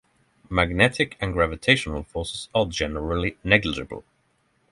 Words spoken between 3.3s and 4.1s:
negligible.